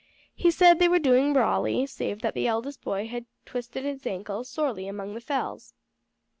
He 0.33 0.49
said 0.49 0.79
they 0.79 0.87
were 0.89 0.97
doing 0.97 1.31
brawly, 1.31 1.85
save 1.85 2.23
that 2.23 2.33
the 2.33 2.47
eldest 2.47 2.81
boy 2.81 3.05
had 3.07 3.27
twisted 3.45 3.83
his 3.85 4.03
ankle 4.07 4.43
sorely 4.43 4.87
among 4.87 5.13
the 5.13 5.21
fells." 5.21 5.75